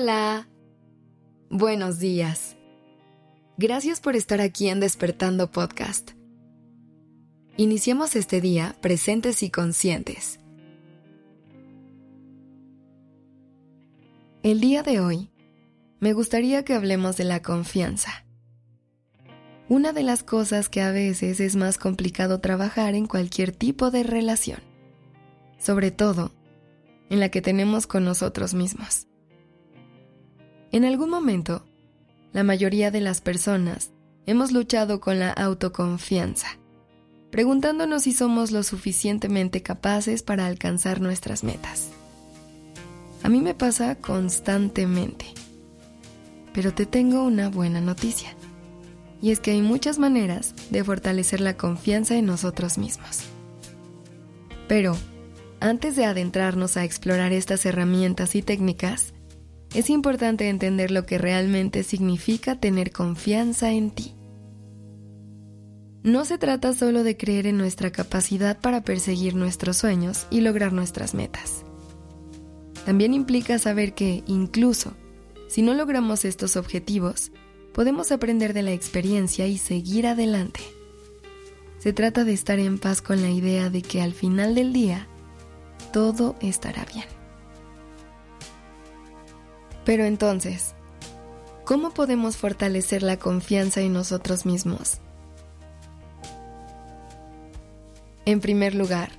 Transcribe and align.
Hola. 0.00 0.48
Buenos 1.50 1.98
días. 1.98 2.56
Gracias 3.56 4.00
por 4.00 4.14
estar 4.14 4.40
aquí 4.40 4.68
en 4.68 4.78
Despertando 4.78 5.50
Podcast. 5.50 6.12
Iniciemos 7.56 8.14
este 8.14 8.40
día 8.40 8.76
presentes 8.80 9.42
y 9.42 9.50
conscientes. 9.50 10.38
El 14.44 14.60
día 14.60 14.84
de 14.84 15.00
hoy, 15.00 15.32
me 15.98 16.12
gustaría 16.12 16.64
que 16.64 16.74
hablemos 16.74 17.16
de 17.16 17.24
la 17.24 17.42
confianza. 17.42 18.24
Una 19.68 19.92
de 19.92 20.04
las 20.04 20.22
cosas 20.22 20.68
que 20.68 20.80
a 20.80 20.92
veces 20.92 21.40
es 21.40 21.56
más 21.56 21.76
complicado 21.76 22.40
trabajar 22.40 22.94
en 22.94 23.06
cualquier 23.06 23.50
tipo 23.50 23.90
de 23.90 24.04
relación, 24.04 24.60
sobre 25.58 25.90
todo 25.90 26.30
en 27.10 27.18
la 27.18 27.30
que 27.30 27.42
tenemos 27.42 27.88
con 27.88 28.04
nosotros 28.04 28.54
mismos. 28.54 29.07
En 30.70 30.84
algún 30.84 31.10
momento, 31.10 31.64
la 32.32 32.44
mayoría 32.44 32.90
de 32.90 33.00
las 33.00 33.20
personas 33.20 33.90
hemos 34.26 34.52
luchado 34.52 35.00
con 35.00 35.18
la 35.18 35.30
autoconfianza, 35.30 36.58
preguntándonos 37.30 38.02
si 38.02 38.12
somos 38.12 38.50
lo 38.50 38.62
suficientemente 38.62 39.62
capaces 39.62 40.22
para 40.22 40.46
alcanzar 40.46 41.00
nuestras 41.00 41.42
metas. 41.42 41.88
A 43.22 43.30
mí 43.30 43.40
me 43.40 43.54
pasa 43.54 43.96
constantemente. 43.96 45.26
Pero 46.52 46.72
te 46.74 46.86
tengo 46.86 47.22
una 47.24 47.48
buena 47.48 47.80
noticia. 47.80 48.34
Y 49.20 49.32
es 49.32 49.40
que 49.40 49.52
hay 49.52 49.62
muchas 49.62 49.98
maneras 49.98 50.54
de 50.70 50.84
fortalecer 50.84 51.40
la 51.40 51.56
confianza 51.56 52.16
en 52.16 52.26
nosotros 52.26 52.78
mismos. 52.78 53.20
Pero, 54.68 54.96
antes 55.60 55.96
de 55.96 56.04
adentrarnos 56.04 56.76
a 56.76 56.84
explorar 56.84 57.32
estas 57.32 57.66
herramientas 57.66 58.34
y 58.34 58.42
técnicas, 58.42 59.14
es 59.74 59.90
importante 59.90 60.48
entender 60.48 60.90
lo 60.90 61.04
que 61.04 61.18
realmente 61.18 61.82
significa 61.82 62.56
tener 62.56 62.90
confianza 62.90 63.72
en 63.72 63.90
ti. 63.90 64.14
No 66.02 66.24
se 66.24 66.38
trata 66.38 66.72
solo 66.72 67.02
de 67.02 67.16
creer 67.16 67.46
en 67.46 67.58
nuestra 67.58 67.90
capacidad 67.90 68.58
para 68.58 68.82
perseguir 68.82 69.34
nuestros 69.34 69.76
sueños 69.76 70.26
y 70.30 70.40
lograr 70.40 70.72
nuestras 70.72 71.12
metas. 71.12 71.64
También 72.86 73.12
implica 73.12 73.58
saber 73.58 73.92
que, 73.94 74.22
incluso, 74.26 74.94
si 75.48 75.60
no 75.60 75.74
logramos 75.74 76.24
estos 76.24 76.56
objetivos, 76.56 77.32
podemos 77.74 78.10
aprender 78.12 78.54
de 78.54 78.62
la 78.62 78.72
experiencia 78.72 79.46
y 79.46 79.58
seguir 79.58 80.06
adelante. 80.06 80.60
Se 81.78 81.92
trata 81.92 82.24
de 82.24 82.32
estar 82.32 82.58
en 82.58 82.78
paz 82.78 83.02
con 83.02 83.20
la 83.20 83.30
idea 83.30 83.68
de 83.68 83.82
que 83.82 84.00
al 84.00 84.14
final 84.14 84.54
del 84.54 84.72
día, 84.72 85.06
todo 85.92 86.36
estará 86.40 86.86
bien. 86.86 87.17
Pero 89.88 90.04
entonces, 90.04 90.74
¿cómo 91.64 91.94
podemos 91.94 92.36
fortalecer 92.36 93.02
la 93.02 93.16
confianza 93.16 93.80
en 93.80 93.94
nosotros 93.94 94.44
mismos? 94.44 94.98
En 98.26 98.40
primer 98.40 98.74
lugar, 98.74 99.12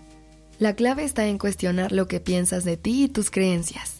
la 0.59 0.75
clave 0.75 1.05
está 1.05 1.25
en 1.25 1.39
cuestionar 1.39 1.91
lo 1.91 2.07
que 2.07 2.19
piensas 2.19 2.65
de 2.65 2.77
ti 2.77 3.05
y 3.05 3.07
tus 3.07 3.31
creencias. 3.31 3.95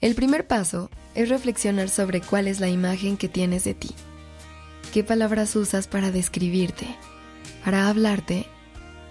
El 0.00 0.14
primer 0.14 0.46
paso 0.46 0.88
es 1.14 1.28
reflexionar 1.28 1.90
sobre 1.90 2.22
cuál 2.22 2.48
es 2.48 2.58
la 2.58 2.70
imagen 2.70 3.18
que 3.18 3.28
tienes 3.28 3.64
de 3.64 3.74
ti. 3.74 3.90
¿Qué 4.94 5.04
palabras 5.04 5.54
usas 5.56 5.88
para 5.88 6.10
describirte, 6.10 6.86
para 7.62 7.90
hablarte? 7.90 8.46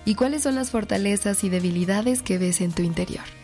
¿Y 0.03 0.15
cuáles 0.15 0.41
son 0.41 0.55
las 0.55 0.71
fortalezas 0.71 1.43
y 1.43 1.49
debilidades 1.49 2.23
que 2.23 2.39
ves 2.39 2.59
en 2.59 2.71
tu 2.71 2.81
interior? 2.81 3.42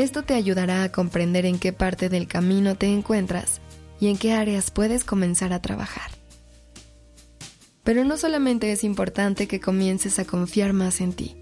Esto 0.00 0.22
te 0.22 0.32
ayudará 0.32 0.82
a 0.82 0.90
comprender 0.90 1.44
en 1.44 1.58
qué 1.58 1.74
parte 1.74 2.08
del 2.08 2.26
camino 2.26 2.74
te 2.74 2.86
encuentras 2.86 3.60
y 4.00 4.08
en 4.08 4.16
qué 4.16 4.32
áreas 4.32 4.70
puedes 4.70 5.04
comenzar 5.04 5.52
a 5.52 5.60
trabajar. 5.60 6.10
Pero 7.84 8.06
no 8.06 8.16
solamente 8.16 8.72
es 8.72 8.82
importante 8.82 9.46
que 9.46 9.60
comiences 9.60 10.18
a 10.18 10.24
confiar 10.24 10.72
más 10.72 11.02
en 11.02 11.12
ti, 11.12 11.36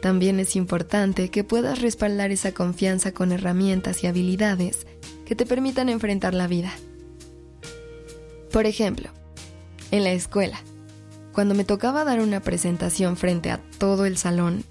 también 0.00 0.40
es 0.40 0.56
importante 0.56 1.28
que 1.28 1.44
puedas 1.44 1.82
respaldar 1.82 2.30
esa 2.30 2.52
confianza 2.52 3.12
con 3.12 3.32
herramientas 3.32 4.02
y 4.02 4.06
habilidades 4.06 4.86
que 5.26 5.36
te 5.36 5.44
permitan 5.44 5.90
enfrentar 5.90 6.32
la 6.32 6.46
vida. 6.46 6.72
Por 8.50 8.64
ejemplo, 8.64 9.10
en 9.90 10.04
la 10.04 10.12
escuela, 10.12 10.58
cuando 11.34 11.54
me 11.54 11.64
tocaba 11.64 12.04
dar 12.04 12.20
una 12.20 12.40
presentación 12.40 13.18
frente 13.18 13.50
a 13.50 13.60
todo 13.76 14.06
el 14.06 14.16
salón, 14.16 14.64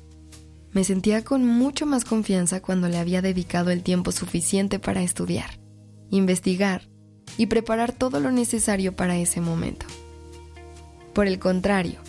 me 0.73 0.83
sentía 0.83 1.23
con 1.23 1.45
mucho 1.45 1.85
más 1.85 2.03
confianza 2.03 2.61
cuando 2.61 2.89
le 2.89 2.97
había 2.97 3.21
dedicado 3.21 3.69
el 3.71 3.83
tiempo 3.83 4.11
suficiente 4.11 4.79
para 4.79 5.03
estudiar, 5.03 5.59
investigar 6.09 6.89
y 7.37 7.45
preparar 7.45 7.91
todo 7.91 8.19
lo 8.19 8.31
necesario 8.31 8.95
para 8.95 9.17
ese 9.17 9.39
momento. 9.39 9.85
Por 11.13 11.27
el 11.27 11.39
contrario, 11.39 11.99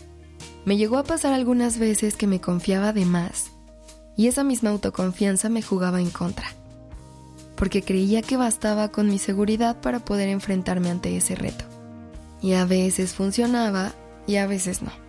me 0.65 0.79
llegó 0.79 0.97
a 0.97 1.05
pasar 1.05 1.35
algunas 1.35 1.79
veces 1.79 2.17
que 2.17 2.27
me 2.27 2.41
confiaba 2.41 2.93
de 2.93 3.05
más 3.05 3.51
y 4.17 4.29
esa 4.29 4.45
misma 4.45 4.71
autoconfianza 4.71 5.51
me 5.51 5.61
jugaba 5.61 6.01
en 6.01 6.11
contra, 6.11 6.47
porque 7.57 7.83
creía 7.83 8.23
que 8.23 8.39
bastaba 8.39 8.89
con 8.89 9.09
mi 9.09 9.19
seguridad 9.19 9.81
para 9.81 9.99
poder 9.99 10.29
enfrentarme 10.31 10.91
ante 10.91 11.17
ese 11.17 11.35
reto. 11.35 11.65
Y 12.41 12.55
a 12.55 12.65
veces 12.65 13.15
funcionaba 13.15 13.93
y 14.27 14.37
a 14.37 14.47
veces 14.47 14.83
no. 14.83 15.04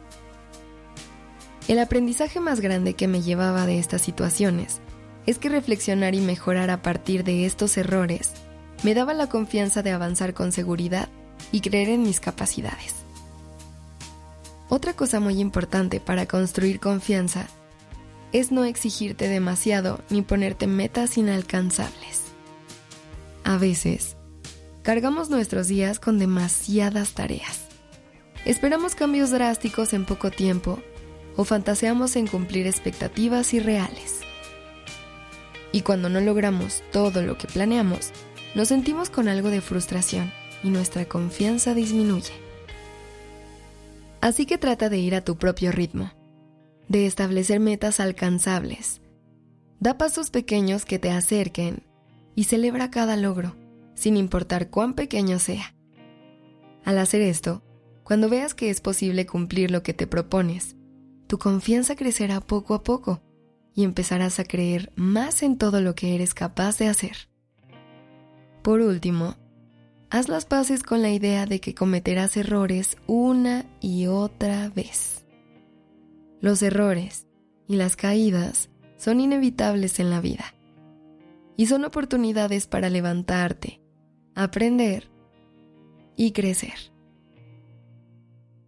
El 1.67 1.79
aprendizaje 1.79 2.39
más 2.39 2.61
grande 2.61 2.93
que 2.93 3.07
me 3.07 3.23
llevaba 3.23 3.65
de 3.65 3.79
estas 3.79 4.01
situaciones 4.03 4.81
es 5.25 5.39
que 5.39 5.49
reflexionar 5.49 6.13
y 6.13 6.21
mejorar 6.21 6.69
a 6.69 6.83
partir 6.83 7.23
de 7.23 7.47
estos 7.47 7.77
errores 7.77 8.33
me 8.83 8.93
daba 8.93 9.15
la 9.15 9.29
confianza 9.29 9.81
de 9.81 9.91
avanzar 9.91 10.35
con 10.35 10.51
seguridad 10.51 11.09
y 11.51 11.61
creer 11.61 11.89
en 11.89 12.03
mis 12.03 12.19
capacidades. 12.19 12.93
Otra 14.69 14.93
cosa 14.93 15.19
muy 15.19 15.39
importante 15.39 15.99
para 15.99 16.27
construir 16.27 16.79
confianza 16.79 17.47
es 18.31 18.51
no 18.51 18.63
exigirte 18.65 19.27
demasiado 19.27 20.01
ni 20.09 20.21
ponerte 20.21 20.67
metas 20.67 21.17
inalcanzables. 21.17 22.21
A 23.43 23.57
veces, 23.57 24.17
cargamos 24.83 25.29
nuestros 25.29 25.67
días 25.67 25.99
con 25.99 26.19
demasiadas 26.19 27.13
tareas. 27.13 27.61
Esperamos 28.43 28.93
cambios 28.93 29.31
drásticos 29.31 29.93
en 29.93 30.05
poco 30.05 30.29
tiempo 30.29 30.79
o 31.35 31.43
fantaseamos 31.43 32.15
en 32.15 32.27
cumplir 32.27 32.67
expectativas 32.67 33.53
irreales. 33.53 34.21
Y 35.71 35.81
cuando 35.81 36.09
no 36.09 36.21
logramos 36.21 36.83
todo 36.91 37.21
lo 37.21 37.37
que 37.37 37.47
planeamos, 37.47 38.11
nos 38.55 38.69
sentimos 38.69 39.09
con 39.09 39.27
algo 39.27 39.49
de 39.49 39.61
frustración 39.61 40.31
y 40.63 40.69
nuestra 40.69 41.05
confianza 41.05 41.73
disminuye. 41.73 42.33
Así 44.21 44.45
que 44.45 44.57
trata 44.57 44.89
de 44.89 44.97
ir 44.97 45.13
a 45.13 45.21
tu 45.21 45.37
propio 45.37 45.71
ritmo, 45.71 46.11
de 46.87 47.05
establecer 47.05 47.59
metas 47.59 47.99
alcanzables. 47.99 49.01
Da 49.79 49.97
pasos 49.97 50.31
pequeños 50.31 50.85
que 50.85 50.97
te 50.97 51.11
acerquen 51.11 51.83
y 52.33 52.45
celebra 52.45 52.89
cada 52.89 53.17
logro, 53.17 53.55
sin 53.93 54.17
importar 54.17 54.69
cuán 54.69 54.93
pequeño 54.93 55.37
sea. 55.37 55.75
Al 56.85 56.97
hacer 56.97 57.21
esto, 57.21 57.63
cuando 58.03 58.29
veas 58.29 58.53
que 58.53 58.69
es 58.69 58.81
posible 58.81 59.25
cumplir 59.25 59.71
lo 59.71 59.83
que 59.83 59.93
te 59.93 60.07
propones, 60.07 60.75
tu 61.27 61.37
confianza 61.37 61.95
crecerá 61.95 62.41
poco 62.41 62.73
a 62.73 62.83
poco 62.83 63.21
y 63.73 63.83
empezarás 63.83 64.39
a 64.39 64.45
creer 64.45 64.91
más 64.95 65.43
en 65.43 65.57
todo 65.57 65.81
lo 65.81 65.95
que 65.95 66.15
eres 66.15 66.33
capaz 66.33 66.77
de 66.77 66.87
hacer. 66.87 67.29
Por 68.61 68.81
último, 68.81 69.35
haz 70.09 70.29
las 70.29 70.45
paces 70.45 70.81
con 70.81 71.01
la 71.01 71.09
idea 71.09 71.45
de 71.45 71.59
que 71.59 71.75
cometerás 71.75 72.37
errores 72.37 72.97
una 73.05 73.65
y 73.81 74.07
otra 74.07 74.69
vez. 74.69 75.25
Los 76.41 76.61
errores 76.61 77.27
y 77.67 77.75
las 77.75 77.95
caídas 77.95 78.69
son 78.97 79.19
inevitables 79.19 79.99
en 79.99 80.09
la 80.09 80.21
vida 80.21 80.55
y 81.57 81.67
son 81.67 81.85
oportunidades 81.85 82.67
para 82.67 82.89
levantarte, 82.89 83.81
aprender 84.35 85.09
y 86.15 86.31
crecer. 86.31 86.94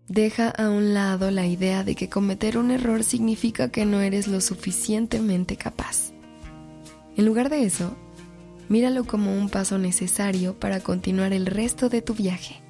Deja 0.08 0.50
a 0.50 0.70
un 0.70 0.94
lado 0.94 1.32
la 1.32 1.46
idea 1.46 1.84
de 1.84 1.94
que 1.94 2.08
cometer 2.08 2.58
un 2.58 2.72
error 2.72 3.04
significa 3.04 3.70
que 3.70 3.86
no 3.86 4.00
eres 4.00 4.28
lo 4.28 4.40
suficientemente 4.40 5.58
capaz. 5.58 6.12
En 7.18 7.26
lugar 7.26 7.50
de 7.50 7.66
eso, 7.66 7.98
míralo 8.70 9.04
como 9.04 9.38
un 9.38 9.50
paso 9.50 9.78
necesario 9.78 10.58
para 10.58 10.80
continuar 10.80 11.34
el 11.34 11.46
resto 11.46 11.90
de 11.90 12.02
tu 12.02 12.14
viaje. 12.14 12.62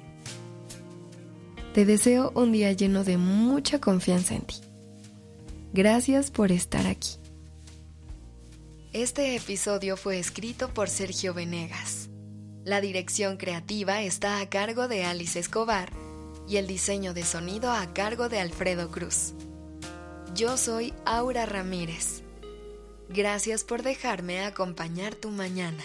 Te 1.74 1.84
deseo 1.84 2.32
un 2.34 2.50
día 2.50 2.72
lleno 2.72 3.04
de 3.04 3.18
mucha 3.18 3.78
confianza 3.78 4.34
en 4.34 4.42
ti. 4.42 4.56
Gracias 5.72 6.32
por 6.32 6.50
estar 6.50 6.88
aquí. 6.88 7.18
Este 8.92 9.36
episodio 9.36 9.96
fue 9.96 10.18
escrito 10.18 10.74
por 10.74 10.88
Sergio 10.88 11.34
Venegas. 11.34 12.08
La 12.64 12.80
dirección 12.80 13.36
creativa 13.36 14.02
está 14.02 14.40
a 14.40 14.48
cargo 14.48 14.88
de 14.88 15.04
Alice 15.04 15.38
Escobar 15.38 16.07
y 16.48 16.56
el 16.56 16.66
diseño 16.66 17.12
de 17.12 17.24
sonido 17.24 17.70
a 17.70 17.92
cargo 17.92 18.28
de 18.28 18.40
Alfredo 18.40 18.90
Cruz. 18.90 19.34
Yo 20.34 20.56
soy 20.56 20.94
Aura 21.04 21.44
Ramírez. 21.44 22.22
Gracias 23.08 23.64
por 23.64 23.82
dejarme 23.82 24.44
acompañar 24.44 25.14
tu 25.14 25.30
mañana. 25.30 25.84